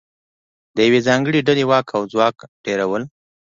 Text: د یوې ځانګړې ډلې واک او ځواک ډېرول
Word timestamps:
د 0.75 0.77
یوې 0.87 0.99
ځانګړې 1.07 1.45
ډلې 1.47 1.63
واک 1.69 1.87
او 1.97 2.01
ځواک 2.11 2.37
ډېرول 2.65 3.03